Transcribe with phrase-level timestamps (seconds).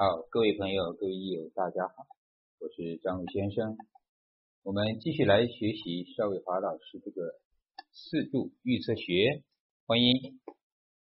[0.00, 2.06] 好，各位朋友、各位益友，大家好，
[2.58, 3.76] 我是张伟先生。
[4.62, 7.38] 我们继续来学习邵伟华老师这个
[7.92, 9.42] 四柱预测学
[9.86, 10.38] 婚姻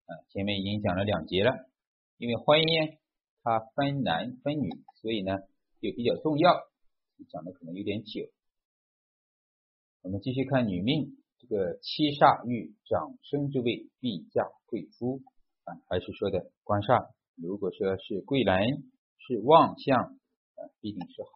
[0.06, 1.70] 啊，前面已经讲了两节了。
[2.18, 2.98] 因为婚姻
[3.42, 4.68] 它分男分女，
[5.02, 5.32] 所以呢
[5.80, 6.52] 就比较重要，
[7.30, 8.28] 讲的可能有点久。
[10.02, 15.22] 我们继续看女命，这个七煞遇长生之位，必嫁贵夫
[15.64, 17.14] 啊，还是说的官煞。
[17.42, 21.30] 如果说是贵人，是旺相啊，必定是好。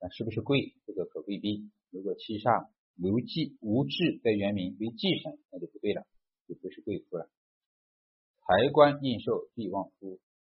[0.00, 0.74] 那是不是贵？
[0.86, 1.70] 这个可未必。
[1.90, 6.06] 如果七煞无忌无智的原名为忌神，那就不对了，
[6.48, 7.28] 就不是贵夫了。
[8.40, 10.18] 财官印寿必旺夫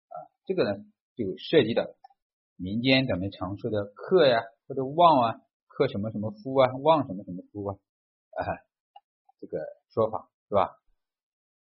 [0.09, 0.85] 啊，这个呢
[1.16, 1.88] 就涉及到
[2.55, 7.77] 民间咱们常说的克呀或者旺啊，克什么什么夫啊，旺什么什么夫啊，
[8.38, 8.45] 啊，
[9.41, 9.57] 这个
[9.89, 10.69] 说法是吧？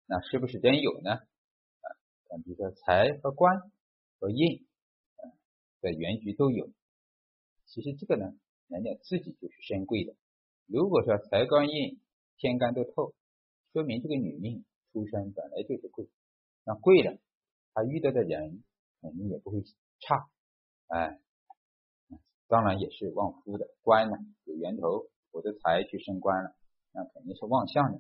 [0.06, 1.20] 那是不是真有呢？
[2.42, 3.72] 比如说财和官
[4.20, 4.66] 和印
[5.82, 6.70] 的原局都有。
[7.66, 8.34] 其实这个呢，
[8.68, 10.16] 人家自己就是身贵的。
[10.66, 12.00] 如果说财官印
[12.38, 13.14] 天干都透，
[13.74, 16.08] 说明这个女命出身本来就是贵。
[16.64, 17.18] 那贵了，
[17.74, 18.64] 他遇到的人
[19.02, 19.62] 肯定也不会
[20.00, 20.30] 差。
[20.88, 21.20] 哎，
[22.48, 26.56] 当然也是旺夫的官呢，有源头，我的财去升官了，
[26.92, 28.00] 那肯定是旺相的。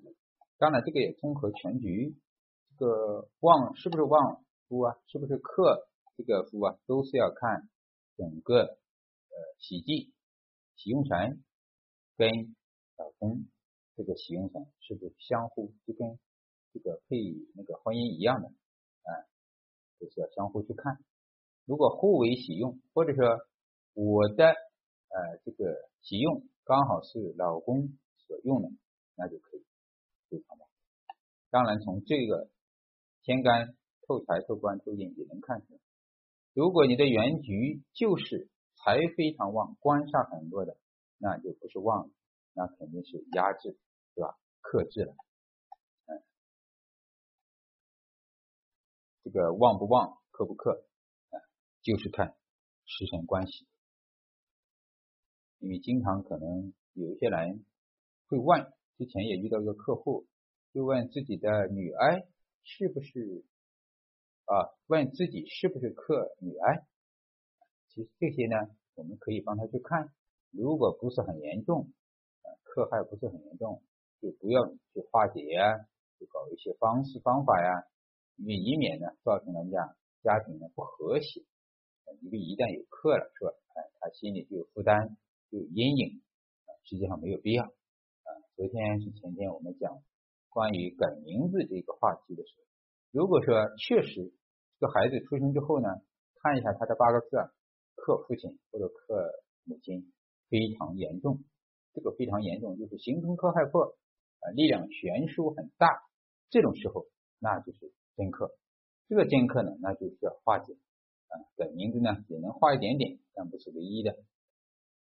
[0.57, 2.15] 当然这个也综合全局，
[2.83, 4.97] 个旺是不是旺夫啊？
[5.07, 6.77] 是不是克这个夫啊？
[6.85, 7.69] 都是要看
[8.17, 8.77] 整个。
[9.33, 10.13] 呃，喜忌、
[10.75, 11.43] 喜用神
[12.17, 12.29] 跟
[12.97, 13.45] 老公
[13.95, 16.19] 这个喜用神是不是相互就跟
[16.71, 17.17] 这个配
[17.55, 18.47] 那个婚姻一样的？
[18.47, 19.09] 啊，
[19.99, 21.03] 就是要相互去看。
[21.65, 23.25] 如果互为喜用，或者说
[23.95, 27.89] 我的呃这个喜用刚好是老公
[28.27, 28.69] 所用的，
[29.15, 29.65] 那就可以
[30.29, 30.67] 非常棒。
[31.49, 32.51] 当然，从这个
[33.23, 35.79] 天干透财、透官、透印也能看出来。
[36.53, 40.77] 如果你的原局就是财非常旺，官煞很多的，
[41.17, 42.13] 那就不是旺了，
[42.53, 43.77] 那肯定是压制，
[44.13, 44.37] 对吧？
[44.59, 45.15] 克制了。
[46.05, 46.21] 嗯，
[49.23, 50.85] 这个旺不旺，克不克，
[51.29, 51.35] 啊，
[51.81, 52.35] 就是看
[52.85, 53.65] 食神关系。
[55.59, 57.63] 因为经常可能有一些人
[58.27, 60.27] 会问，之前也遇到一个客户，
[60.73, 62.27] 就问自己的女儿
[62.63, 63.43] 是不是
[64.45, 64.71] 啊？
[64.87, 66.85] 问自己是不是克女儿？
[67.89, 68.55] 其实这些呢，
[68.95, 70.11] 我们可以帮他去看，
[70.51, 71.91] 如果不是很严重，
[72.41, 73.83] 啊克害不是很严重，
[74.21, 75.87] 就不要去化解呀，
[76.17, 77.85] 去搞一些方式方法呀，
[78.37, 81.43] 以免呢造成人家家庭呢不和谐。
[82.21, 83.51] 因为一旦有克了，是吧？
[83.75, 85.17] 哎，他心里就有负担，
[85.49, 86.21] 就有阴影，
[86.83, 87.65] 实际上没有必要。
[87.65, 90.03] 啊，昨天是前天我们讲
[90.53, 92.63] 关于改名字这个话题的时候，
[93.11, 94.31] 如果说确实
[94.79, 95.89] 这个孩子出生之后呢，
[96.41, 97.37] 看一下他的八个字。
[97.95, 99.31] 克父亲或者克
[99.63, 100.11] 母亲
[100.49, 101.39] 非常严重，
[101.93, 103.95] 这个非常严重就是形成克害破
[104.39, 106.01] 啊，力量悬殊很大，
[106.49, 107.05] 这种时候
[107.39, 108.51] 那就是真克。
[109.07, 114.11] 这个真克呢，那就需要化解啊，改名字呢也能化一点点，但不是唯一的。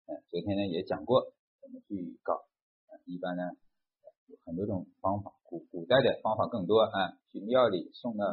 [0.06, 3.44] 嗯，昨天呢也讲过怎么去搞啊，一般呢
[4.28, 8.26] 有很多种方法，古古代的方法更多啊，去庙里送到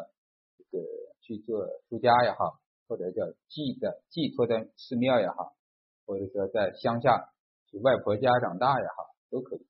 [0.57, 0.85] 这个
[1.21, 2.59] 去做出家也好。
[2.89, 5.57] 或者叫寄的寄托在寺庙也好，
[6.05, 7.33] 或者说在乡下
[7.71, 9.61] 去外婆家长大也好，都可以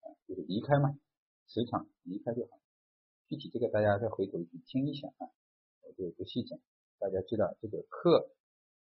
[0.00, 0.88] 啊，就是离开嘛，
[1.46, 2.58] 磁场离开就好。
[3.28, 5.28] 具体这个大家再回头去听一下啊，
[5.82, 6.58] 我就不细讲。
[6.98, 8.30] 大家知道这个克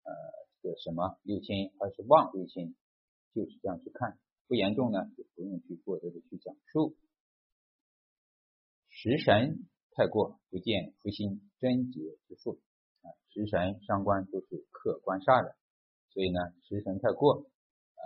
[0.02, 0.12] 呃
[0.60, 2.76] 这个什么六亲还是旺六亲，
[3.32, 4.18] 就是这样去看。
[4.46, 6.96] 不严重呢，就不用去过多的去讲述。
[8.88, 12.60] 食神太过，不见福星贞洁之父。
[13.02, 15.56] 啊，食神伤官都是克官煞的，
[16.12, 17.46] 所以呢，食神太过，
[17.96, 18.02] 啊，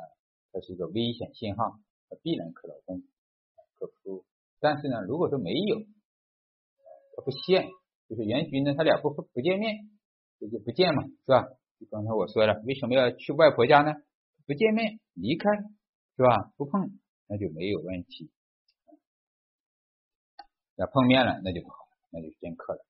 [0.52, 3.02] 它是一个危险信号，它必然克老公，
[3.74, 4.24] 克夫。
[4.60, 5.80] 但是呢，如果说没有，
[7.16, 7.68] 它不现，
[8.08, 9.90] 就是原局呢，他俩不不见面，
[10.38, 11.48] 这就不见嘛，是吧？
[11.80, 13.92] 就刚才我说了，为什么要去外婆家呢？
[14.46, 15.50] 不见面，离开，
[16.16, 16.52] 是吧？
[16.56, 18.30] 不碰，那就没有问题。
[20.76, 22.80] 要碰面了，那就不好，那就是真克了。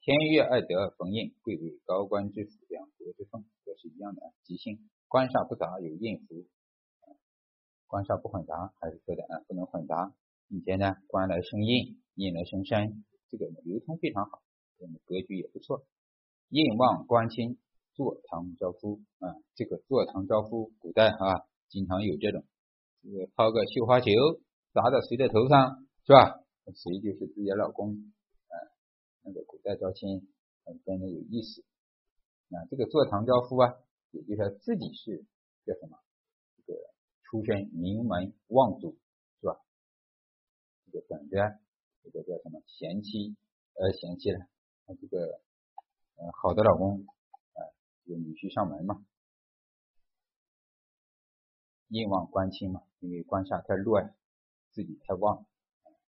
[0.00, 4.88] 天月二德逢印，贵为高官之福，两国之奉，都是一样的吉星。
[5.06, 6.46] 官煞不杂，有印符。
[7.86, 10.12] 官煞不混杂，还是说的啊，不能混杂。
[10.48, 14.42] 以前呢，官来生印，印来生身，这个流通非常好，
[14.78, 15.84] 我们格局也不错。
[16.48, 17.56] 印旺官亲，
[17.94, 22.44] 坐堂招夫啊，这个坐堂招夫，古代啊，经常有这种，
[23.02, 24.10] 这个抛个绣花球
[24.72, 26.40] 砸到谁的头上，是吧？
[26.74, 28.12] 谁就是自己的老公。
[28.48, 28.54] 啊
[29.22, 30.32] 那个古代招亲
[30.64, 31.62] 很真的有意思
[32.48, 33.74] 那这个坐堂招夫啊，
[34.10, 35.26] 也就是说自己是
[35.66, 35.98] 叫什么？
[36.56, 36.78] 这个
[37.24, 38.96] 出身名门望族
[39.40, 39.60] 是吧？
[40.86, 41.36] 这个等着
[42.02, 43.36] 这个叫什么贤妻
[43.74, 44.46] 呃贤妻了，
[44.98, 45.42] 这个
[46.16, 47.04] 呃好的老公
[47.52, 47.60] 啊，
[48.06, 49.04] 这个女婿上门嘛，
[51.88, 54.14] 印旺官亲嘛，因为官煞太弱呀，
[54.72, 55.44] 自己太旺，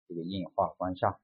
[0.07, 1.17] 这个印化官煞，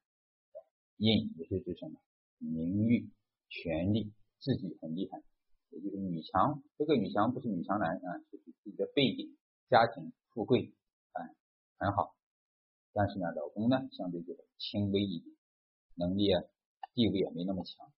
[0.97, 1.99] 印也是指什么？
[2.39, 3.09] 名誉、
[3.49, 4.11] 权力。
[4.43, 5.23] 自己很厉害，
[5.69, 6.61] 也就是女强。
[6.77, 9.37] 这个女强不是女强男啊，就是自己的背景、
[9.69, 10.73] 家庭、富贵
[11.13, 11.23] 啊
[11.77, 12.13] 很好。
[12.91, 15.33] 但是呢，老公呢相对就轻微一点，
[15.95, 16.43] 能力啊
[16.93, 17.89] 地位也没那么强。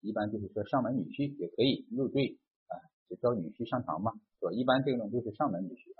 [0.00, 2.78] 一般就是说上门女婿也可以入赘啊，
[3.10, 4.52] 就招女婿上堂嘛，是吧？
[4.52, 5.92] 一般这种就是上门女婿。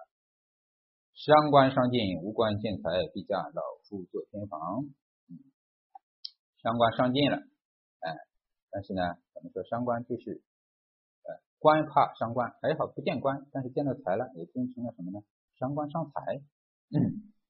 [1.18, 4.86] 伤官伤进，无官见财，必嫁老夫做偏房。
[5.26, 5.34] 嗯，
[6.62, 7.36] 伤官伤进了，
[7.98, 8.14] 哎。
[8.70, 9.02] 但是呢，
[9.34, 10.42] 咱们说伤官就是
[11.24, 11.28] 呃
[11.58, 15.18] 官怕伤官，还好不见官，但是见到财了，也变成了什么呢？
[15.58, 16.40] 伤官伤财，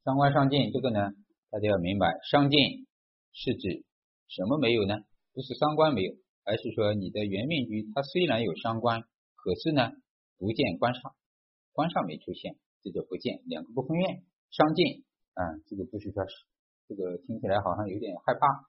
[0.03, 1.11] 伤官伤进，这个呢
[1.51, 2.87] 大家要明白，伤进
[3.33, 3.85] 是指
[4.29, 4.95] 什么没有呢？
[5.35, 6.15] 不是伤官没有，
[6.45, 9.03] 而是说你的原命局它虽然有伤官，
[9.37, 9.91] 可是呢
[10.39, 11.13] 不见官煞，
[11.73, 15.05] 官煞没出现，这就不见，两个不分院，伤进
[15.35, 16.25] 啊，这个不是说
[16.89, 18.69] 这个听起来好像有点害怕。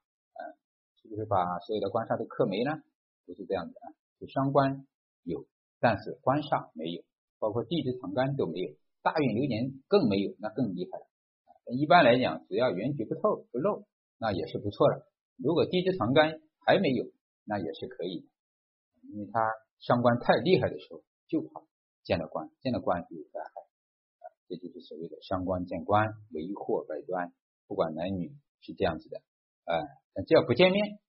[1.02, 2.84] 是不是把所有的官煞都克没呢？
[3.26, 3.88] 不是这样的啊，
[4.20, 4.86] 就伤官
[5.24, 5.46] 有，
[5.80, 7.04] 但是官煞没有，
[7.40, 11.06] 包括地支藏干都没有，大运流年更没有，那更厉害了。
[11.72, 15.08] 一般来讲，只要原局不透不漏，那也是不错的。
[15.38, 17.06] 如果地支藏干还没有，
[17.46, 18.28] 那也是可以的，
[19.14, 19.40] 因为他
[19.80, 21.62] 伤官太厉害的时候，就怕
[22.04, 23.59] 见了官，见了官就有灾害，
[24.50, 27.32] 这就是所谓的伤官见官，为祸百端。
[27.68, 29.22] 不管男女是这样子的。
[29.66, 29.78] 啊，
[30.26, 31.00] 只要不见面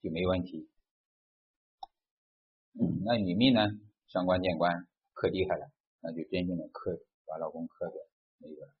[0.00, 0.70] 就没问题。
[3.04, 3.66] 那女命呢，
[4.06, 5.66] 伤官见官可厉害了，
[6.00, 7.94] 那就真正的克把老公克的
[8.38, 8.72] 那个。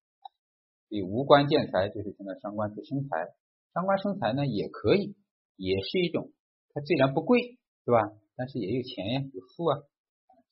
[0.88, 3.34] 所以无官见财就是现在伤官去生财，
[3.74, 5.16] 伤官生财呢也可以，
[5.56, 6.30] 也是一种。
[6.72, 7.98] 它虽然不贵，是吧？
[8.36, 9.80] 但是也有钱呀，有富啊，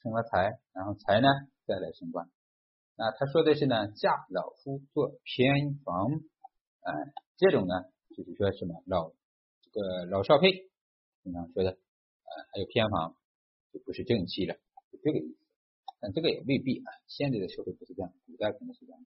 [0.03, 1.29] 生了财，然后财呢
[1.67, 2.29] 再来升官。
[2.97, 6.13] 那他说的是呢，嫁老夫做偏房，
[6.81, 6.91] 啊，
[7.37, 7.75] 这种呢。
[8.17, 9.11] 就是说什么老
[9.61, 10.71] 这个老少配，
[11.25, 13.17] 经常说的，呃，还有偏房，
[13.73, 14.55] 就不是正妻了，
[14.93, 15.37] 就这个意思。
[15.99, 19.05] 但这个也未必啊，现在的社会不是这样，古代可能是这样。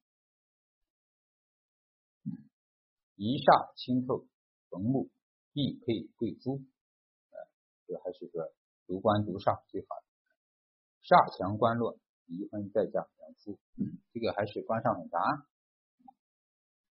[3.17, 4.27] 一煞清透，
[4.69, 5.09] 逢木
[5.55, 6.61] 必配贵夫，
[7.31, 7.39] 呃，
[7.87, 8.53] 这还是说
[8.87, 10.05] 独官独煞最好的。
[11.03, 13.59] 煞强官弱，离婚再嫁良夫，
[14.13, 15.19] 这个还是官上很杂，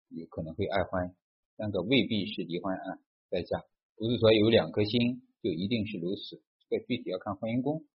[0.10, 1.16] 有可能会爱婚，
[1.56, 3.00] 但个未必是离婚啊
[3.30, 3.64] 再嫁，
[3.96, 7.86] 不是说有两颗星就一定是如此，这个具体要看婚姻宫，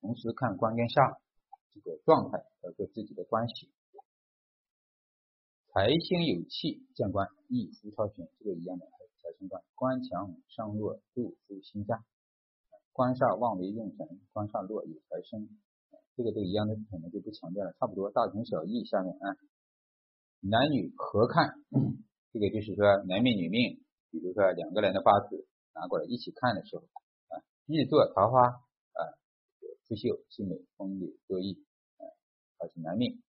[0.00, 1.20] 同时看官跟煞
[1.72, 3.70] 这个状态和自己的关系。
[5.72, 8.86] 财星有气见官，一夫超群，这个一样的
[9.22, 12.02] 财星官，官强上弱入夫辛嫁，
[12.92, 15.48] 官煞旺为用神，官煞弱有财生，
[16.20, 18.84] 这个都一样的，可能就不强调了，差不多大同小异。
[18.84, 19.40] 下面啊，
[20.40, 21.56] 男女合看。
[22.30, 23.80] 这个就是说男命女命，
[24.10, 26.84] 比如说两个人的八字拿过来一起看的时候
[27.32, 29.00] 啊，日坐桃花啊
[29.88, 31.64] ，fu 秀气美风流多义
[31.96, 32.04] 啊，
[32.58, 33.22] 他是男命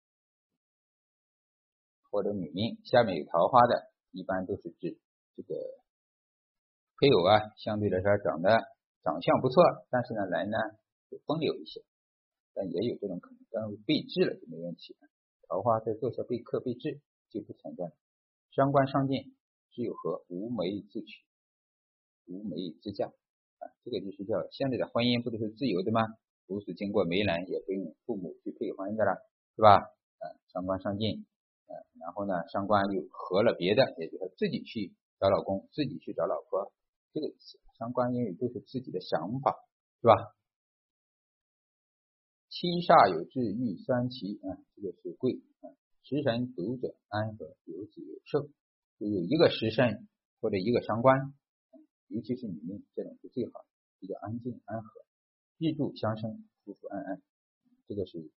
[2.10, 5.00] 或者女命，下面有桃花的，一般都是指
[5.34, 5.56] 这个
[7.00, 8.52] 配偶啊，相对来说长得
[9.02, 10.58] 长相不错，但是呢人呢
[11.10, 11.82] 就风流一些，
[12.54, 15.08] 但也有这种可能，但是被制了就没问题了。
[15.48, 17.92] 桃花在坐下被克被制就不存在了。
[18.50, 19.34] 伤官伤进，
[19.70, 21.24] 只有和无媒自娶，
[22.26, 26.00] 无媒自嫁啊，这个就是叫现在的婚姻不都是自由的吗？
[26.46, 29.16] 不是经过媒人，也不用父母去配婚的了，
[29.56, 29.76] 是吧？
[30.18, 31.24] 啊，伤官伤进，
[31.66, 36.72] 啊，然后呢，伤官又合了别的，也就是自己去找老公，自己去找老婆，
[37.12, 37.58] 这个意思。
[37.78, 39.56] 伤官因为都是自己的想法，
[40.02, 40.14] 是吧？
[42.52, 45.72] 七煞有志遇三奇啊，这个是贵啊。
[46.04, 48.44] 食神独者安和，有子有寿，
[49.00, 50.06] 就有一个食神
[50.38, 51.32] 或者一个伤官，
[52.08, 53.64] 尤其是女命，这种是最好，
[54.00, 55.00] 比较安静安和，
[55.56, 57.22] 日柱相生，夫妇安安，
[57.88, 58.30] 这个是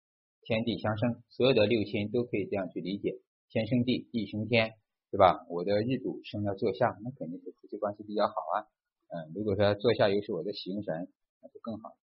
[0.43, 3.19] 天地相生，所有的六亲都可以这样去理解，
[3.49, 4.79] 天生地，地生天，
[5.11, 5.45] 对吧？
[5.51, 8.63] 我的日主生了坐下，那肯定是夫妻关系比较好啊。
[9.09, 11.09] 嗯，如果说坐下又是我的行神，
[11.43, 11.97] 那就更好。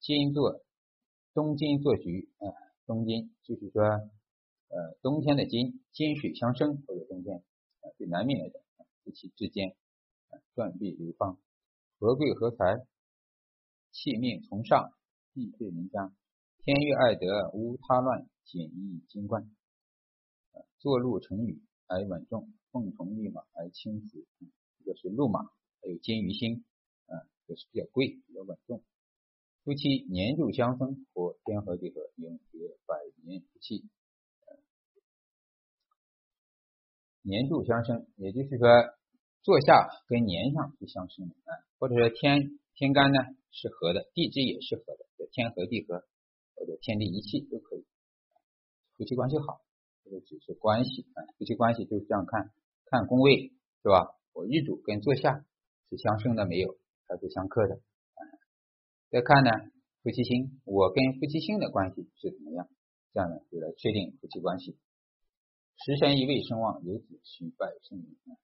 [0.00, 0.62] 金座
[1.34, 2.46] 东金做局啊，
[2.86, 3.82] 东金就是说。
[4.72, 7.38] 呃，冬天的金金水相生，或者冬天
[7.80, 8.62] 啊，对男命来讲，
[9.02, 9.74] 夫妻之间
[10.54, 11.40] 断壁流芳，
[11.98, 12.86] 和贵合财，
[13.90, 14.92] 气命从上，
[15.34, 16.14] 地退临家，
[16.62, 19.50] 天欲爱得，无他乱，简易金冠。
[20.78, 24.24] 坐禄成羽而稳重，凤从玉马而轻浮。
[24.78, 25.42] 这个是鹿马，
[25.80, 26.64] 还有金鱼星，
[27.06, 28.84] 啊，这是比较贵，比较稳重。
[29.64, 33.84] 夫妻年柱相生，或天合地合，永结百年夫妻。
[37.22, 38.66] 年柱相生，也就是说
[39.42, 43.18] 坐下跟年上是相生的啊，或者说天天干呢
[43.50, 46.04] 是合的，地支也是合的，叫天合地合
[46.54, 47.84] 或者天地一气都可以，
[48.96, 49.60] 夫妻关系好。
[50.02, 52.50] 这个只是关系啊，夫妻关系就是这样看，
[52.86, 53.52] 看宫位
[53.82, 54.16] 是吧？
[54.32, 55.44] 我日主跟坐下
[55.90, 57.80] 是相生的没有，还是相克的？
[59.10, 59.50] 再看呢，
[60.04, 62.68] 夫妻星，我跟夫妻星的关系是怎么样？
[63.12, 64.78] 这样呢，就来确定夫妻关系。
[65.78, 68.38] 食神一位生旺，有子虚败生名啊，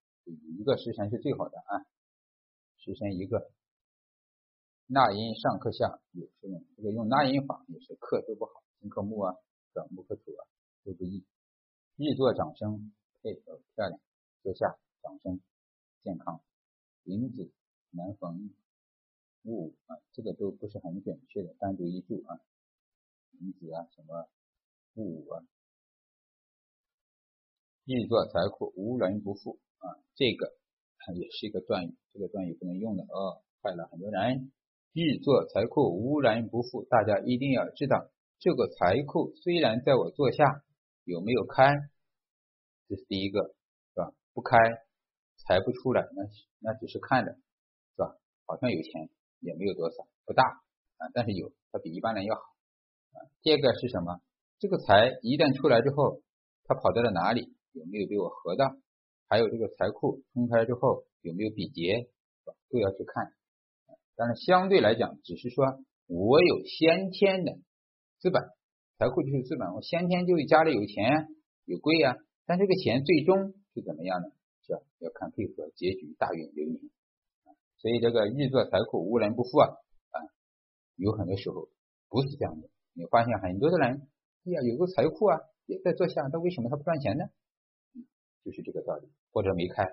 [0.59, 1.87] 一个食神是最好的啊，
[2.79, 3.49] 食神一个，
[4.89, 9.37] 纳音上克下有时用，这个用纳音法也是克都不好，金克木啊，
[9.73, 10.43] 转木克土啊
[10.83, 11.25] 都不易。
[11.95, 12.93] 日坐长生
[13.23, 14.01] 配合漂亮，
[14.43, 15.41] 坐下长生
[16.03, 16.43] 健康，
[17.05, 17.53] 银子
[17.93, 18.51] 难逢
[19.47, 22.41] 物啊，这个都不是很准确的，单独一注啊，
[23.41, 24.29] 银子啊什么
[24.97, 25.47] 物啊，
[27.85, 30.53] 日坐财库无人不富啊，这个
[31.15, 34.53] 也是一个断语，这个断语不能用的哦，害了很多人。
[34.93, 40.63] 日坐财库无人不富，大家一定要知道，这个财库虽然在我坐下。
[41.07, 41.63] 有没有开？
[42.89, 43.55] 这是第一个，
[43.95, 44.13] 是吧？
[44.33, 44.59] 不开，
[45.37, 46.25] 财不出来，那
[46.59, 47.39] 那只是看着，是
[48.03, 48.19] 吧？
[48.45, 49.09] 好像有钱，
[49.47, 50.43] 也没有多少，不大
[50.99, 52.43] 啊，但是有，它比一般人要好
[53.15, 53.31] 啊。
[53.43, 54.21] 第二个是什么？
[54.59, 56.21] 这个财一旦出来之后，
[56.65, 57.55] 它跑到了哪里？
[57.71, 58.75] 有没有被我合到？
[59.29, 62.11] 还有这个财库冲开之后有没有比劫？
[62.71, 63.33] 都要去看。
[64.17, 65.65] 但是相对来讲，只是说
[66.07, 67.53] 我有先天的
[68.19, 68.43] 资本。
[68.99, 71.29] 财库就是资本，我先天就是家里有钱
[71.67, 74.29] 有贵啊，但这个钱最终是怎么样呢？
[74.67, 76.81] 是要看配合结局大运流年，
[77.79, 79.69] 所以这个日做财库无人不富啊
[80.11, 80.17] 啊，
[80.97, 81.69] 有很多时候
[82.09, 82.69] 不是这样的。
[82.95, 84.09] 你发现很多的人，
[84.45, 87.25] 哎呀，有个财库啊，也在做下，那为什么他不赚钱呢？
[88.45, 89.85] 就是这个道理，或者没开，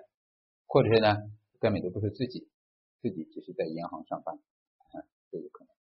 [0.66, 1.16] 或者是呢
[1.58, 2.48] 根本都不是自己，
[3.02, 5.74] 自己只是在银行上班，啊，都有可能。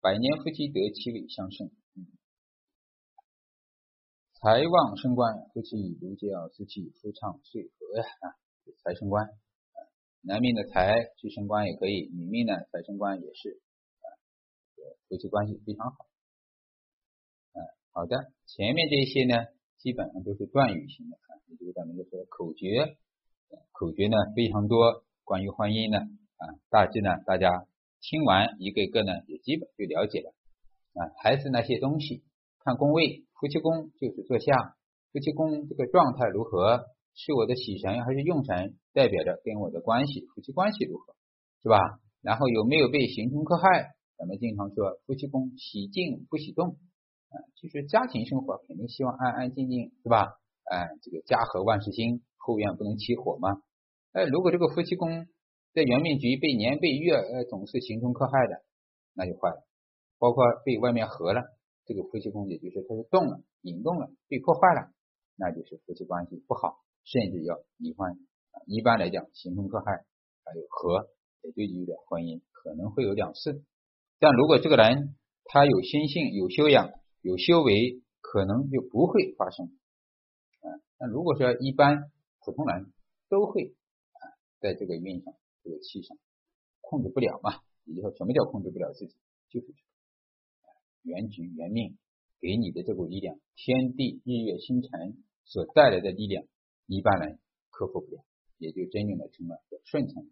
[0.00, 1.70] 百年夫妻得七位相生，
[4.34, 8.26] 财旺升官，夫妻如胶似漆，夫唱岁和呀啊，
[8.82, 9.28] 财升官，
[10.22, 13.60] 男命的财去升官也可以，女命呢财升官也是
[14.00, 14.06] 啊，
[15.08, 16.06] 夫妻关系非常好。
[17.54, 19.46] 嗯，好的，前面这些呢，
[19.78, 22.96] 基本上都是断语型的啊，也就是咱们就说口诀，
[23.72, 25.98] 口诀呢非常多，关于婚姻呢
[26.36, 27.66] 啊，大致呢大家。
[28.00, 30.32] 听完一个一个呢，也基本就了解了
[30.94, 32.22] 啊，还是那些东西，
[32.60, 34.76] 看宫位，夫妻宫就是坐下，
[35.10, 36.86] 夫妻宫这个状态如何，
[37.18, 41.16] 是我的喜神还是用神，代表着跟我的关系，夫妻关系如何，
[41.64, 41.98] 是吧？
[42.22, 43.90] 然后有没有被刑冲克害？
[44.16, 46.78] 咱们经常说夫妻宫喜静不喜动
[47.28, 50.28] 啊，就是家庭生活肯定希望安安静静，是吧？
[50.70, 53.62] 哎，这个家和万事兴，后院不能起火嘛。
[54.12, 55.26] 哎，如果这个夫妻宫，
[55.74, 58.62] 在元命局被年被月呃总是行冲克害的，
[59.12, 59.66] 那就坏了。
[60.20, 61.42] 包括被外面合了，
[61.84, 64.92] 这个夫妻宫也就是它是动了、引动了、被破坏了，
[65.36, 68.18] 那就是夫妻关系不好，甚至要离婚。
[68.66, 70.04] 一般来讲，刑冲克害
[70.44, 71.08] 还有和，
[71.42, 73.64] 也就有点婚姻可能会有两次。
[74.18, 79.66] 但如果这个人他有心性、有修养、有修为，可能就不会发生。
[80.60, 80.68] 啊，
[81.00, 82.10] 那如果说一般
[82.44, 82.92] 普通人
[83.28, 83.74] 都会
[84.12, 84.22] 啊，
[84.60, 85.34] 在这个运上。
[85.64, 86.16] 这个气上
[86.80, 87.60] 控制不了嘛？
[87.84, 89.14] 也就是说，什么叫控制不了自己？
[89.50, 89.66] 就是
[91.02, 91.98] 原局原命
[92.40, 96.46] 给你的这股力量，天地日月星辰所带来的力量，
[96.88, 97.38] 一般人
[97.70, 98.24] 克服不了，
[98.58, 100.26] 也就真正的成了顺从。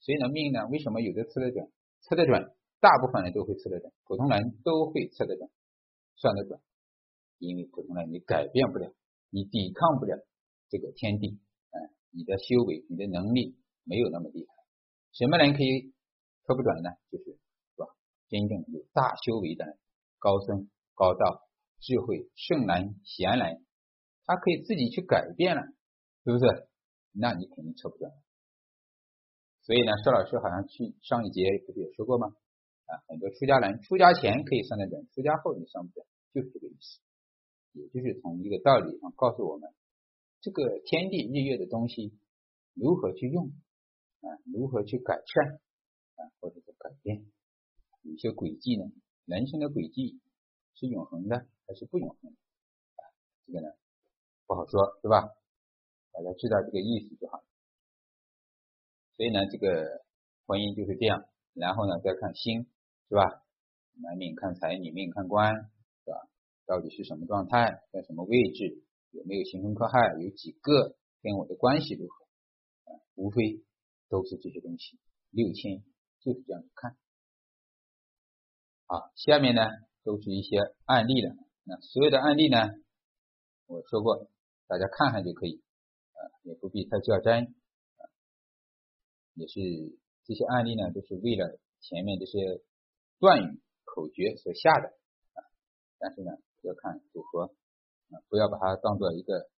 [0.00, 1.72] 所以呢，命呢，为什么有的测得准？
[2.02, 5.48] 测得准，大部分人都会测得准，普通人都会测得准，
[6.16, 6.60] 算得准，
[7.38, 8.92] 因为普通人你改变不了，
[9.30, 10.18] 你抵抗不了
[10.68, 11.78] 这个天地，哎，
[12.10, 13.56] 你的修为，你的能力。
[13.86, 14.54] 没有那么厉害，
[15.12, 15.92] 什么人可以
[16.46, 16.88] 测不准呢？
[17.10, 17.84] 就是是吧？
[18.30, 19.76] 真正有大修为的
[20.18, 21.46] 高僧、高道、
[21.80, 23.66] 智慧、圣人、贤人，
[24.26, 25.62] 他可以自己去改变了，
[26.24, 26.68] 是不是？
[27.12, 28.10] 那你肯定测不准。
[29.62, 32.28] 所以呢，邵老师好像去上一节不是也说过吗？
[32.86, 37.00] 啊，很多出家人出家前可以算得准，出家后你算不准，就是这个意思。
[37.72, 39.72] 也就是从一个道理上告诉我们，
[40.40, 42.18] 这个天地日月的东西
[42.74, 43.52] 如何去用。
[44.24, 45.60] 啊，如何去改善
[46.16, 47.26] 啊，或者是改变？
[48.00, 48.86] 有些轨迹呢，
[49.26, 50.18] 人生的轨迹
[50.74, 52.36] 是永恒的还是不永恒的？
[52.96, 53.04] 啊，
[53.44, 53.68] 这个呢
[54.46, 55.28] 不好说，是吧？
[56.12, 57.42] 大家知道这个意思就好。
[59.16, 60.04] 所以呢，这个
[60.46, 61.24] 婚姻就是这样，
[61.54, 62.66] 然后呢再看心，
[63.08, 63.42] 是吧？
[64.02, 65.54] 男命看财，女命看官，
[66.04, 66.28] 是吧？
[66.66, 72.24] 到底是什么状态，在什么位置，有没有刑冲克害，有几个，跟我的关系如何？
[72.92, 73.64] 啊，无非
[74.08, 74.98] 都是这些东西。
[75.30, 75.84] 六亲
[76.20, 76.96] 就是这样看。
[78.86, 79.62] 好，下面呢
[80.02, 81.34] 都是一些案例了。
[81.64, 82.58] 那所有的案例呢，
[83.66, 84.28] 我说过，
[84.66, 85.62] 大家看看就可以，
[86.12, 88.02] 啊，也不必太较真，啊，
[89.34, 89.60] 也是
[90.24, 92.62] 这些案例呢，都是为了前面这些
[93.18, 94.88] 断语口诀所下的，
[95.34, 95.38] 啊，
[95.98, 97.54] 但是呢，要看组合，
[98.10, 99.48] 啊，不要把它当做一个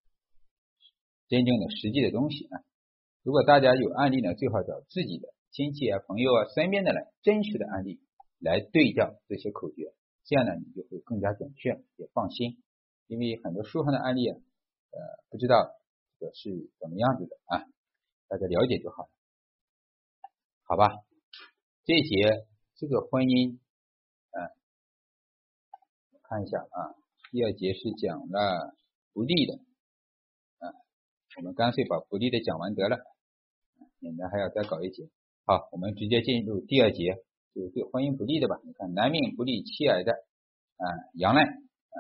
[1.28, 2.64] 真正的实际的东西啊。
[3.22, 8.00] 如果大家有案例呢，最好找自己的亲戚啊、朋友啊、身边的人真实的案例。
[8.38, 9.94] 来对照这些口诀，
[10.26, 12.62] 这样呢，你就会更加准确，也放心。
[13.06, 14.36] 因为很多书上的案例啊，
[14.90, 14.98] 呃，
[15.30, 15.74] 不知道
[16.18, 17.64] 这个是怎么样子的啊，
[18.28, 19.10] 大家了解就好了，
[20.64, 21.04] 好吧？
[21.84, 23.58] 这节这个婚姻，
[24.30, 24.38] 啊，
[26.22, 26.94] 看一下啊，
[27.30, 28.76] 第二节是讲了
[29.12, 29.54] 不利的，
[30.58, 30.74] 啊，
[31.36, 32.98] 我们干脆把不利的讲完得了，
[33.98, 35.08] 免得还要再搞一节。
[35.44, 37.24] 好，我们直接进入第二节。
[37.56, 38.60] 就是对婚姻不利的吧？
[38.64, 41.96] 你看男命不利妻儿的啊，阳刃啊，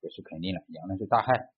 [0.00, 1.52] 这是肯定了，阳刃是大害。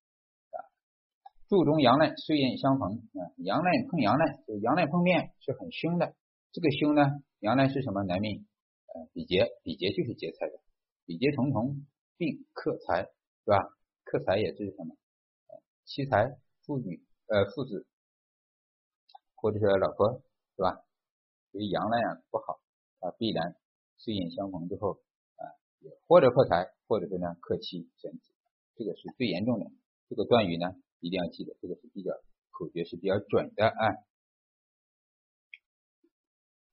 [1.50, 6.14] 柱中阳刃虽刃相逢啊，阳刃碰阳刃，就阳刃碰面是很凶的。
[6.52, 7.02] 这个凶呢，
[7.40, 8.04] 阳刃是什么？
[8.04, 8.47] 男命
[8.87, 10.61] 呃，比劫，比劫就是劫财的，
[11.07, 13.59] 比劫重重并克财，是吧？
[14.04, 14.95] 克财也是什么？
[15.87, 17.85] 妻财、父女呃父子，
[19.35, 20.23] 或者是老婆，
[20.54, 20.85] 是吧？
[21.50, 22.61] 所以阳刃啊不好。
[23.00, 23.57] 啊，必然
[23.97, 25.00] 岁眼相逢之后
[25.34, 25.43] 啊，
[25.80, 28.34] 也或者破财，或者是呢克妻生子，
[28.76, 29.67] 这个是最严重的。
[30.08, 32.13] 这个断语呢，一定要记得，这个是比较
[32.50, 33.97] 口诀是比较准的啊。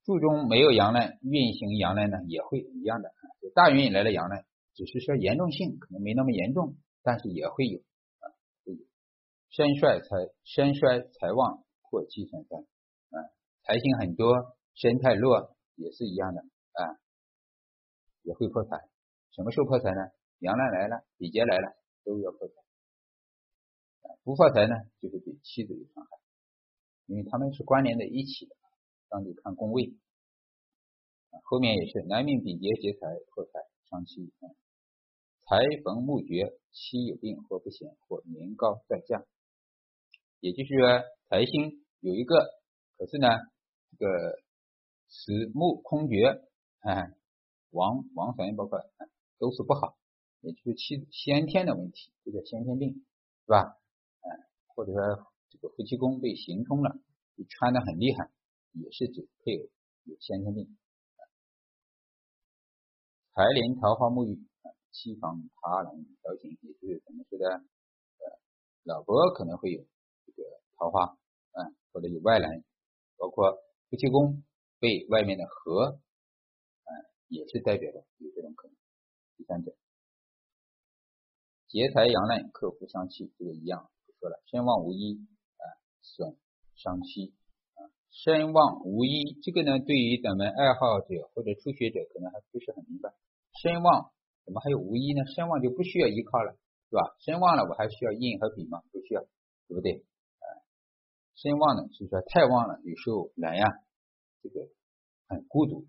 [0.04, 3.12] 注中没有阳呢，运行阳刃呢也会一样的。
[3.54, 4.36] 大运来了阳呢，
[4.74, 8.30] 只是说严重性可能没那么严重，但是也会有啊。
[9.50, 10.06] 身衰财，
[10.44, 13.28] 身衰财旺，破妻生三啊，
[13.64, 15.56] 财星很多，身太弱。
[15.80, 16.98] 也是一样的啊，
[18.22, 18.76] 也会破财。
[19.30, 20.10] 什么时候破财呢？
[20.40, 22.54] 阳难来了，比劫来了，都要破财。
[24.24, 26.18] 不破财呢，就是对妻子有伤害，
[27.06, 28.56] 因为他们是关联在一起的。
[29.08, 29.96] 当你看宫位，
[31.44, 33.52] 后面也是男命比劫劫财破财
[33.90, 34.32] 伤妻。
[35.46, 39.24] 财逢木绝，妻有病或不显或年高再嫁。
[40.40, 42.50] 也就是说，财星有一个，
[42.96, 43.28] 可是呢，
[43.90, 44.42] 这个。
[45.10, 46.38] 此木空绝，
[46.80, 47.14] 哎，
[47.70, 48.78] 亡亡神包括
[49.38, 49.96] 都是不好，
[50.42, 53.77] 也就是妻先天的问题，这叫先天病，是吧？
[54.78, 56.94] 或者说这个夫妻宫被行冲了，
[57.36, 58.30] 就穿的很厉害，
[58.74, 59.68] 也是指配偶
[60.04, 60.78] 有先天病。
[63.34, 64.38] 财临桃花沐浴，
[64.92, 67.50] 妻房他人调情，也就是怎么说的？
[67.50, 68.38] 呃，
[68.84, 69.84] 老婆可能会有
[70.24, 70.44] 这个
[70.76, 71.18] 桃花，
[71.58, 72.62] 嗯，或者有外人，
[73.16, 73.58] 包括
[73.90, 74.44] 夫妻宫。
[74.80, 75.98] 被外面的河，
[76.84, 76.90] 啊，
[77.26, 78.76] 也是代表的有这种可能。
[79.36, 79.74] 第三者，
[81.66, 84.42] 劫财阳刃克夫相妻，这个一样说了。
[84.50, 85.14] 身旺无一
[85.56, 85.64] 啊，
[86.02, 86.36] 损
[86.74, 87.34] 伤妻
[87.74, 93.14] 啊，身旺无一，这个呢，对于咱们爱好者或者初学者可能还不是很明白。
[93.62, 94.10] 身旺
[94.44, 95.24] 怎么还有无一呢？
[95.34, 96.52] 身旺就不需要依靠了，
[96.90, 97.14] 是吧？
[97.20, 98.82] 身旺了，我还需要印和笔吗？
[98.92, 99.22] 不需要，
[99.68, 100.04] 对不对？
[100.38, 100.46] 啊，
[101.34, 103.66] 身旺呢，就是说太旺了，有时候人呀。
[104.40, 104.68] 这个
[105.26, 105.88] 很孤独，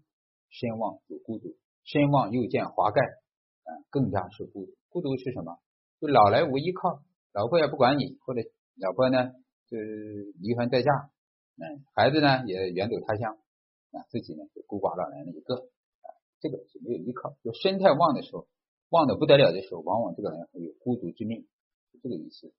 [0.49, 4.73] 身旺有孤独，身旺又见华盖，啊，更加是孤独。
[4.89, 5.59] 孤独是什么？
[6.01, 8.41] 就老来无依靠，老婆也不管你，或者
[8.75, 9.31] 老婆呢
[9.67, 9.77] 就
[10.39, 11.09] 离婚再嫁，
[11.57, 13.37] 嗯，孩子呢也远走他乡，
[13.91, 16.07] 啊，自己呢就孤寡老人一个，啊，
[16.39, 17.35] 这个是没有依靠。
[17.43, 18.47] 就身太旺的时候，
[18.89, 21.47] 旺的不得了的时候，往往这个人会有孤独之命，
[22.01, 22.53] 这个意思。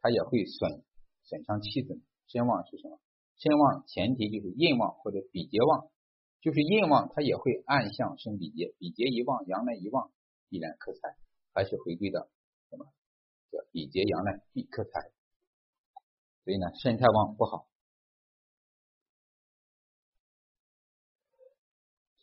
[0.00, 0.84] 他也会损
[1.22, 2.00] 损伤妻子。
[2.26, 3.00] 身旺是什么？
[3.36, 5.90] 身旺前提就是印旺或者比劫旺，
[6.40, 10.12] 就是印旺他也会暗向生比劫，比劫一旺，阳来一旺，
[10.48, 11.16] 必然克财，
[11.52, 12.28] 还是回归到
[12.70, 12.86] 什么
[13.54, 15.12] 叫比劫阳来必克财，
[16.42, 17.68] 所以呢身太旺不好。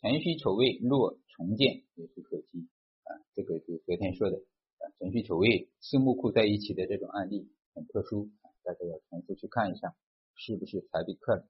[0.02, 2.68] 辰戌丑未落重建也是可惜
[3.04, 8.30] 啊，这个就昨天说的啊，辰戌丑未四木库在一起的这种案例很特殊，
[8.62, 9.96] 大家要重复去看一下。
[10.34, 11.46] 是不是财被克了？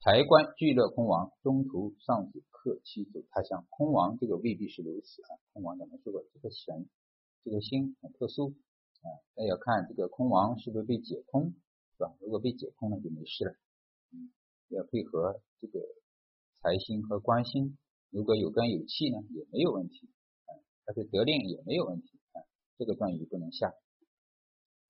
[0.00, 3.66] 财官聚乐空亡，中途上子克妻走他乡。
[3.68, 6.88] 空亡这个未必是如此啊，空亡咱们说过，这个神
[7.44, 8.54] 这个星很特殊
[9.02, 11.52] 啊，那要看这个空亡是不是被解空，
[11.92, 12.16] 是吧？
[12.20, 13.54] 如果被解空了就没事了，
[14.12, 14.32] 嗯，
[14.68, 15.80] 要配合这个
[16.54, 17.76] 财星和官星，
[18.08, 20.08] 如果有根有气呢也没有问题
[20.46, 22.40] 啊，它是得令也没有问题啊，
[22.78, 23.74] 这个断语不能下，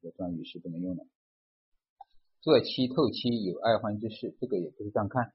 [0.01, 1.05] 这个断语是不能用的。
[2.41, 5.35] 坐妻透妻有爱欢之事，这个也不是这样看。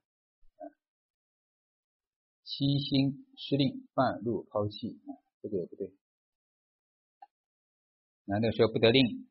[2.45, 4.99] 七星失令半路抛弃，
[5.41, 5.93] 这个也不对。
[8.30, 9.28] 男的说不得令，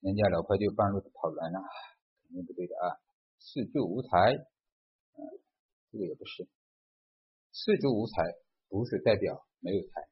[0.00, 1.60] 人家老婆就半路跑完了，
[2.22, 2.96] 肯定不对的啊。
[3.38, 5.20] 四柱无财，嗯，
[5.92, 6.48] 这个也不是。
[7.52, 8.22] 四柱无财
[8.70, 10.08] 不是代表没有财，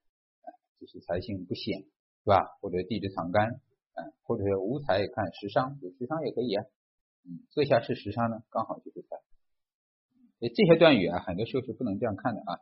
[0.79, 2.45] 就是财性不显，是吧？
[2.61, 3.63] 或者地支藏干。
[3.95, 6.67] 嗯，或者是无财看食伤，有食伤也可以啊。
[7.25, 9.17] 嗯，坐下是食伤呢，刚好就是财。
[10.39, 12.61] 所以这些断语啊，很多时候是不能这样看的啊。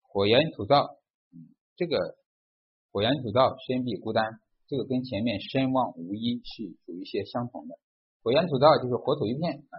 [0.00, 0.96] 火炎土燥，
[1.30, 2.16] 嗯，这个
[2.92, 7.74] 火炎土燥，身必孤单，这个跟前面身旺无一是有一些相同的。
[8.22, 9.74] 火炎土燥就是火土一片啊，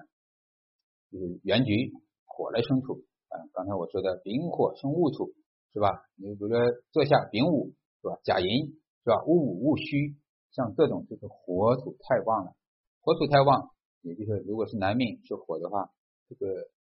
[1.11, 1.93] 就是原局
[2.25, 3.39] 火来生土啊。
[3.53, 5.31] 刚才我说的丙火生戊土
[5.71, 5.87] 是吧？
[6.17, 6.57] 你比如说
[6.91, 7.71] 坐下丙午
[8.01, 8.19] 是吧？
[8.23, 8.75] 甲寅。
[9.03, 9.21] 是吧？
[9.27, 10.15] 戊午戊戌，
[10.51, 12.55] 像这种就是火土太旺了，
[13.01, 15.91] 火土太旺，也就是如果是男命是火的话，
[16.29, 16.47] 这个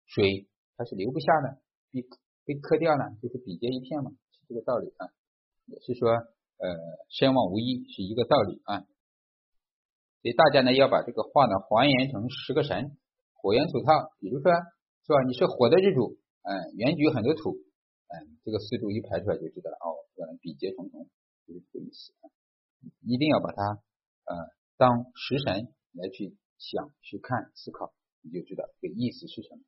[0.05, 1.59] 水它是留不下的，
[1.91, 2.07] 被
[2.45, 5.11] 被克掉了，就是比劫一片嘛，是这个道理啊。
[5.67, 6.67] 也是说，呃，
[7.11, 8.81] 身旺无一是一个道理啊。
[10.23, 12.97] 所以大家呢要把这个话呢还原成十个神，
[13.35, 14.51] 火元土套，比如说，
[15.05, 15.23] 是吧？
[15.27, 17.53] 你是火的日主，嗯，原局很多土，
[18.09, 21.09] 嗯，这个四柱一排出来就知道了哦，可能比劫重重。
[21.47, 22.13] 就是这个意思，
[23.03, 23.63] 一定要把它
[24.25, 24.35] 呃
[24.77, 29.61] 当食神来去想、去看、思考，你就知道这个意思是什么。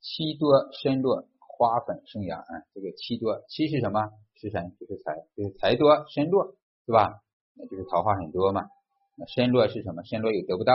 [0.00, 4.00] 七多身弱，花粉生芽啊，这个七多七是什么？
[4.36, 7.22] 食神就是财，就是财多身弱，是吧？
[7.54, 8.68] 那就是桃花很多嘛。
[9.16, 10.04] 那身弱是什么？
[10.04, 10.72] 身弱又得不到，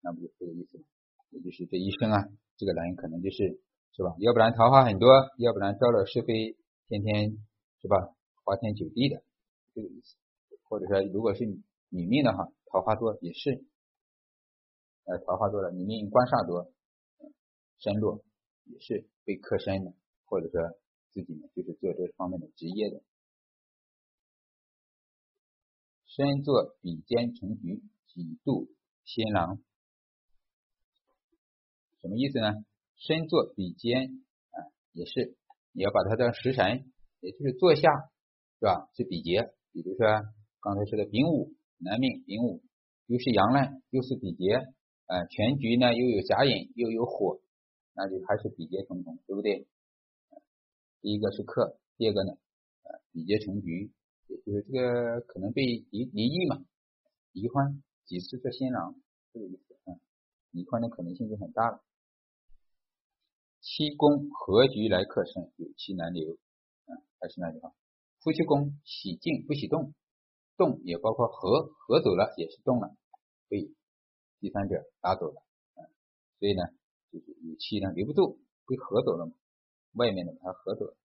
[0.00, 0.84] 那不就是这个意思吗？
[1.30, 2.24] 也就是这一生啊，
[2.56, 3.60] 这个人可能就是
[3.94, 4.14] 是吧？
[4.18, 6.56] 要不然桃花很多，要不然招惹是非，
[6.88, 7.38] 天天。
[7.82, 7.96] 是吧？
[8.44, 9.24] 花天酒地的
[9.74, 10.14] 这个意思，
[10.68, 11.44] 或者说，如果是
[11.88, 13.64] 女命的话，桃花多也是，
[15.02, 16.70] 呃，桃花多了，女命官煞多，
[17.80, 18.22] 身弱
[18.66, 19.92] 也是被克身的，
[20.32, 20.62] 或者说
[21.10, 23.02] 自己呢就是做这方面的职业的。
[26.06, 28.70] 身作比肩成局，几度
[29.04, 29.58] 新郎，
[32.00, 32.64] 什么意思呢？
[32.96, 35.36] 身作比肩啊，也是
[35.72, 36.90] 你要把它当食神。
[37.20, 37.82] 也就是坐下
[38.58, 38.88] 是吧？
[38.96, 40.06] 是比劫，比如说
[40.60, 42.62] 刚才说的丙午男命，丙午
[43.04, 44.54] 又是阳刃，又是比劫，
[45.04, 47.42] 呃，全局呢又有甲寅，又有火，
[47.92, 49.68] 那就还是比劫重重，对不对？
[51.02, 52.32] 第一个是克，第二个呢，
[52.84, 53.90] 呃，比劫成局，
[54.28, 56.64] 也就是这个可能被离离异嘛，
[57.32, 58.94] 离婚几次做新郎，
[59.32, 59.98] 这个意思啊，
[60.52, 61.82] 离婚的可能性就很大了。
[63.60, 66.38] 七宫合局来克生，有期难留。
[67.20, 67.72] 还是那句话，
[68.20, 69.94] 夫妻宫喜静不喜动，
[70.56, 72.96] 动也包括合，合走了也是动了，
[73.48, 73.72] 被
[74.40, 75.42] 第三者拉走了，
[76.38, 76.62] 所以呢，
[77.12, 79.32] 就是有气呢留不住，被合走了嘛，
[79.94, 80.96] 外面的把它合走了。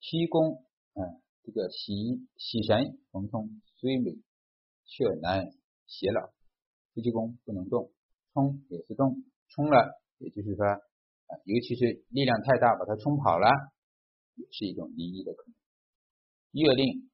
[0.00, 4.12] 七宫，嗯，这个喜喜神逢冲虽美，
[4.84, 5.50] 却难
[5.86, 6.32] 偕老。
[6.94, 7.92] 夫妻宫不能动，
[8.32, 13.48] 冲也是动，冲了，也就是说，啊尤其是力量太大，把它冲跑了。
[14.36, 15.54] 也是一种离异的可能。
[16.50, 17.08] 月令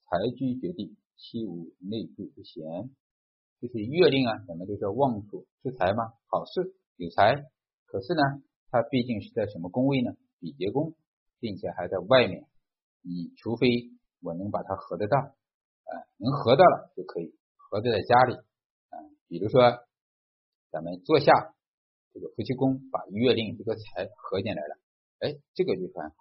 [0.00, 2.64] 财居绝地，七无内助不闲，
[3.60, 7.34] 就是月令啊，咱们就说旺处是财嘛，好事有财。
[7.84, 8.22] 可是呢，
[8.70, 10.12] 它毕竟是在什么宫位呢？
[10.40, 10.94] 比劫宫，
[11.40, 12.46] 并且还在外面。
[13.02, 18.96] 你除非我能把它合得到，啊，能合到了就可以合得在家里，啊，
[19.28, 19.60] 比如说
[20.70, 21.54] 咱们坐下
[22.12, 24.78] 这个夫妻宫，把月令这个财合进来了，
[25.20, 26.16] 哎，这个就很好。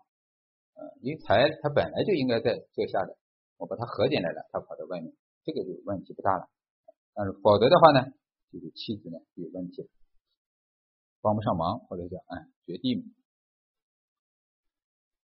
[0.76, 3.18] 呃，因为财它本来就应该在坐下的，
[3.58, 5.12] 我把它合进来了，它跑到外面，
[5.44, 6.48] 这个就问题不大了。
[7.14, 8.14] 但是否则的话呢，
[8.52, 9.90] 就是妻子呢就有问题了，
[11.28, 13.04] 帮不上忙，或者叫哎绝地。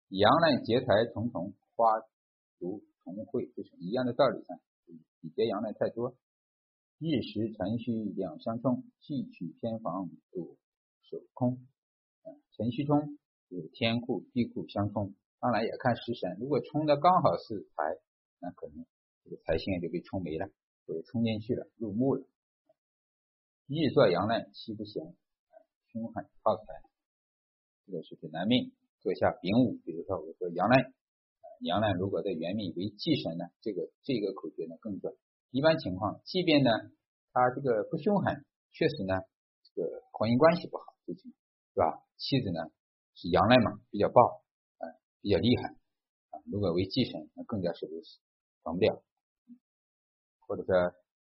[0.09, 2.01] 阳呢劫财重重，花
[2.59, 4.59] 烛重会，就是一样的道理啊。
[5.21, 6.17] 比劫阳呢太多，
[6.99, 10.59] 日时辰戌两相冲，忌取偏房主
[11.09, 11.65] 守空。
[12.57, 13.17] 辰戌冲
[13.49, 15.15] 就是天库地库相冲。
[15.39, 18.01] 当然也看食神，如果冲的刚好是财，
[18.41, 18.85] 那可能
[19.23, 20.51] 这个财星就被冲没了，
[20.89, 22.27] 或者冲进去了，入木了。
[23.69, 25.17] 日坐阳呢，气不闲，
[25.95, 26.83] 凶狠好财，
[27.87, 28.73] 这个是指男命。
[28.99, 30.93] 坐下丙午，比如说我说阳难，
[31.61, 35.15] 阳难如果在原命为忌神呢，这个这个口诀呢更准。
[35.51, 36.71] 一般情况，即便呢
[37.31, 39.15] 他这个不凶狠，确实呢
[39.63, 41.15] 这个婚姻关系不好，对
[41.79, 42.03] 吧？
[42.17, 42.59] 妻子呢
[43.15, 44.43] 是阳难嘛，比较暴，
[44.83, 45.79] 啊，比较厉害
[46.35, 46.43] 啊。
[46.51, 48.19] 如果为忌神，那更加是如此，
[48.65, 49.01] 防不了。
[50.49, 50.75] 或者说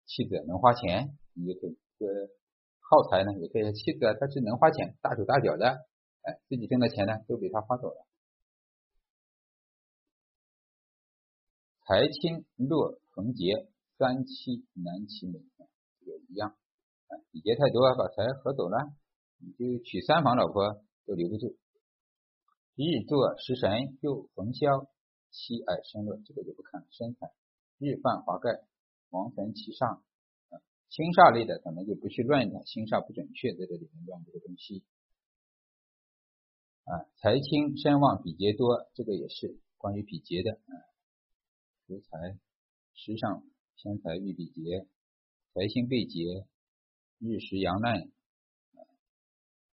[0.06, 1.76] 妻子能花钱，你就可以
[2.92, 5.64] 耗财呢，也可以妻子她是能花钱，大手大脚的，
[6.20, 8.04] 哎，自己挣的钱呢都被他花走了。
[11.86, 15.40] 财清若逢劫，三妻难其美，
[16.00, 16.50] 这个一样，
[17.08, 18.92] 啊，比劫太多把财合走了，
[19.38, 21.56] 你就娶三房老婆都留不住。
[22.74, 24.84] 日坐食神又逢宵，
[25.30, 27.32] 妻矮身弱，这个就不看了身材。
[27.78, 28.66] 日犯华盖。
[29.08, 30.02] 王神其煞，啊，
[30.92, 34.84] 星煞类的咱们就不去乱它，星煞不准确，在这里面乱这个东西。
[36.84, 40.52] 啊，财轻身旺比劫多，这个也是关于比劫的。
[40.52, 40.72] 啊，
[41.86, 42.38] 福财
[42.92, 43.42] 时上
[43.74, 44.86] 偏财遇比劫，
[45.54, 46.46] 财星被劫，
[47.18, 48.12] 日食阳难，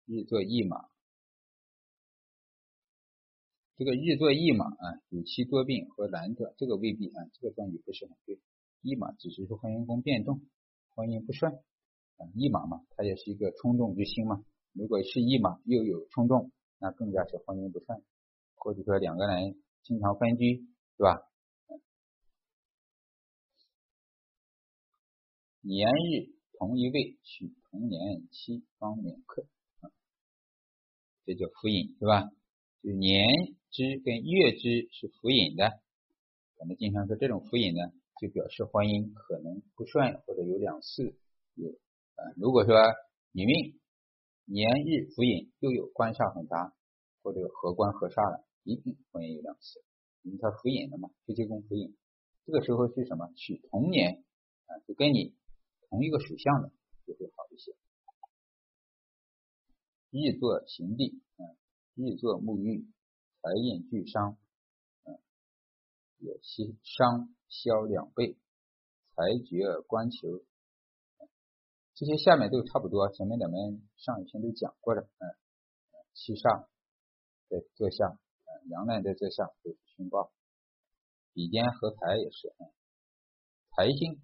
[0.05, 0.87] 日做驿马。
[3.75, 8.39] 这个日做驿马啊，有妻多病和难得，这个未必啊，这个断语不是很对。
[8.83, 10.39] 驿马只是说婚姻宫变动，
[10.99, 12.27] 婚姻不顺啊。
[12.35, 14.43] 驿马嘛，它也是一个冲动之星嘛。
[14.73, 18.03] 如果是驿马又有冲动，那更加是婚姻不顺，
[18.55, 21.21] 或者说两个人经常分居，是吧？
[25.61, 29.45] 年日同一位，取同年期方免克，
[31.25, 32.29] 这叫辅引，是吧？
[32.83, 33.25] 就年
[33.71, 35.81] 支跟月支是辅引的，
[36.57, 37.93] 咱们经常说这种辅引呢。
[38.19, 41.15] 就表示婚姻可能不顺或者有两次
[41.55, 41.69] 有
[42.15, 42.75] 啊，如果说
[43.31, 43.79] 女命
[44.45, 46.75] 年日辅引又有官煞很大
[47.23, 49.81] 或者合官合煞了，一定婚姻有两次，
[50.23, 51.95] 因为它辅引了嘛，夫妻宫辅引，
[52.45, 53.31] 这个时候是什么？
[53.35, 54.25] 取同年
[54.65, 55.35] 啊，就跟你
[55.89, 56.71] 同一个属相的
[57.05, 57.73] 就会好一些。
[60.11, 61.45] 日坐行地啊，
[61.95, 62.87] 日坐沐浴，
[63.41, 64.37] 财印俱伤。
[66.19, 68.33] 有七伤消两倍，
[69.15, 70.43] 裁决官求，
[71.95, 75.23] 这些下面都差不多，前面咱们上一篇都讲过了，嗯，
[76.13, 76.67] 七煞
[77.47, 80.31] 在坐下，嗯，阳难在坐下都是凶报，
[81.33, 82.67] 比肩合财也是，嗯，
[83.75, 84.21] 财星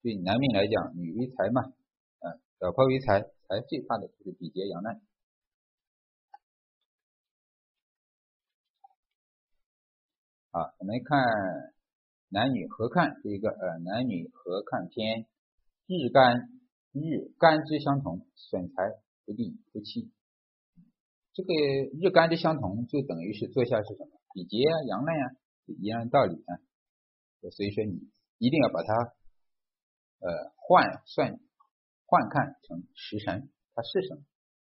[0.00, 1.62] 对男命来讲，女为财嘛，
[2.20, 5.00] 嗯，老婆为财，财最怕的就是比劫阳难。
[10.52, 11.72] 啊，我们看
[12.28, 15.24] 男女合看这一个呃男女合看篇，
[15.86, 16.50] 日干
[16.92, 18.74] 日干支相同，损财
[19.24, 20.12] 不利夫妻。
[21.32, 21.54] 这个
[21.98, 25.30] 日干支相同，就等于是坐下是什么比劫啊阳难呀，
[25.64, 26.60] 一样道理啊。
[27.50, 28.92] 所以说你一定要把它
[30.20, 31.40] 呃换算
[32.04, 34.20] 换看成时辰，它是什么？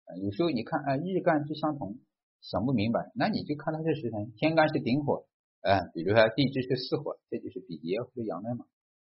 [0.07, 2.01] 啊，有时候你看啊日干支相同，
[2.40, 5.29] 想不明白，那你就看它是时辰，天干是顶火。
[5.66, 8.66] 嗯，比如说地支是巳火，这就是比劫或者阳难嘛，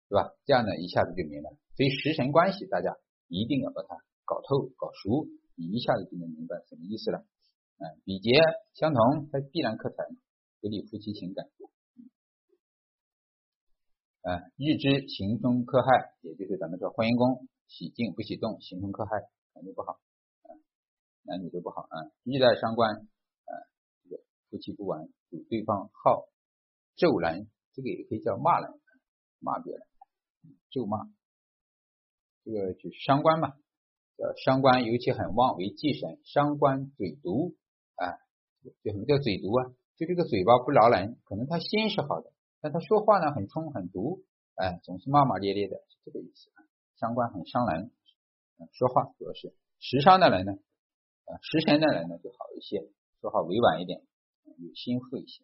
[0.08, 0.32] 对吧？
[0.46, 1.58] 这样呢一下子就明白了。
[1.76, 2.96] 所以食神关系，大家
[3.28, 7.28] 一定要把它搞透、搞熟，你一下子就能明白什么意思了。
[7.76, 8.40] 嗯，比劫
[8.72, 10.08] 相同，它必然克财，
[10.62, 11.46] 不利夫妻情感。
[14.24, 19.12] 嗯，日支行冲克害，也就是咱们说婚姻宫喜静不喜动，行冲克害
[19.54, 20.00] 肯定不好，
[21.24, 22.08] 男女都不好啊。
[22.24, 23.52] 日带伤官，啊，
[24.08, 26.30] 这个夫妻不完，主对方好。
[26.96, 28.70] 咒人，这个也可以叫骂人，
[29.40, 29.86] 骂别人，
[30.72, 31.10] 咒骂，
[32.44, 33.54] 这个就是伤官嘛，
[34.18, 37.56] 叫伤官，尤其很旺为忌神，伤官嘴毒
[37.96, 38.16] 啊，
[38.84, 39.74] 叫什么叫嘴毒啊？
[39.98, 44.24] 就这个嘴巴不饶人，可能他心是好的，但他说话呢很冲很毒，
[44.56, 46.64] 哎，总是骂骂咧咧的，是这个意思啊。
[46.98, 47.92] 伤官很伤人，
[48.72, 50.54] 说话主要是时伤的人呢，
[51.26, 52.90] 啊，时辰的人呢就好一些，
[53.22, 54.02] 说话委婉一点，
[54.58, 55.44] 有心腹一些。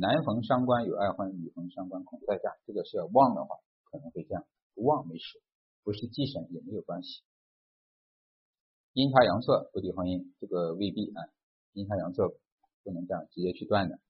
[0.00, 2.56] 男逢伤官有爱婚，女逢伤官恐再嫁。
[2.64, 5.42] 这个是要旺的话，可能会这样；不旺没事，
[5.84, 7.22] 不是忌神也没有关系。
[8.94, 11.20] 阴差阳错不利婚姻，这个未必啊。
[11.74, 12.32] 阴差阳错
[12.82, 14.00] 不能这样直接去断的，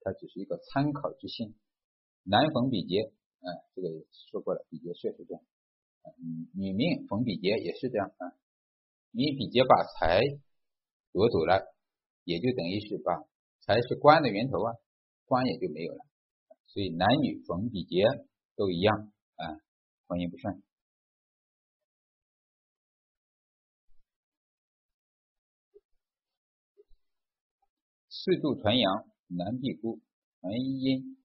[0.00, 1.54] 它只是一个参考之性。
[2.24, 5.44] 男逢比劫，啊，这个也说过了，比劫确实这样。
[6.18, 8.34] 女女命逢比劫也是这样啊。
[9.12, 10.22] 你比劫把财
[11.12, 11.72] 夺走了，
[12.24, 13.14] 也就等于是把。
[13.66, 14.72] 才是官的源头啊，
[15.24, 16.06] 官也就没有了。
[16.68, 18.04] 所以男女逢比劫
[18.54, 19.58] 都一样啊，
[20.06, 20.62] 婚姻不顺。
[28.08, 30.00] 四柱传阳男必孤，
[30.40, 31.18] 传阴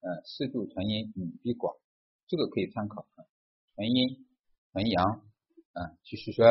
[0.00, 1.78] 呃四柱传阴女必寡，
[2.26, 3.24] 这个可以参考啊。
[3.76, 4.26] 阴
[4.72, 5.04] 纯阳
[5.72, 6.46] 啊，就是说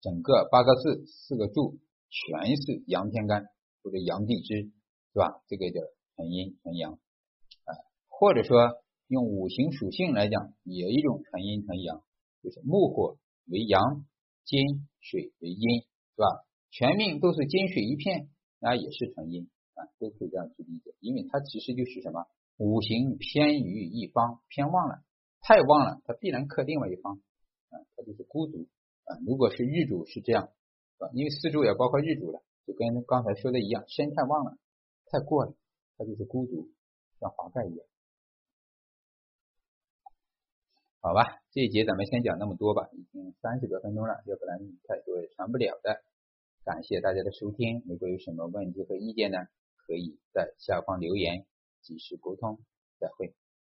[0.00, 3.44] 整个八个字四个柱全是阳天干。
[3.82, 4.70] 或者阳地支，
[5.12, 5.42] 是吧？
[5.48, 5.80] 这个叫
[6.16, 7.70] 纯阴纯阳，啊，
[8.08, 12.02] 或者说用五行属性来讲，也一种纯阴纯阳，
[12.42, 14.06] 就是木火为阳，
[14.44, 16.26] 金水为阴，是吧？
[16.70, 22.24] 全命都是金水一片，那也是纯阴啊，都可以这样去理解，因为它其实就是什么
[22.56, 25.02] 五行偏于一方，偏旺了。
[25.44, 27.16] 太旺了，它必然克另外一方，
[27.70, 28.68] 啊，它就是孤独
[29.04, 29.18] 啊。
[29.26, 30.44] 如果是日主是这样，
[30.98, 34.56] 啊，因为四柱也包括日主了，就跟刚才说的一样，身太旺了，
[35.06, 35.54] 太过了，
[35.96, 36.70] 它就是孤独，
[37.20, 37.86] 像华盖一样。
[41.00, 46.04] 好吧，这一节咱们先讲那么多吧，已经三十多分钟了，要不然太多也传不了的。
[46.64, 49.38] 感谢大家的收听，如果有什么问题和意见呢，
[49.86, 51.44] 可以在下方留言，
[51.80, 52.60] 及时沟通。
[53.00, 53.34] 再会。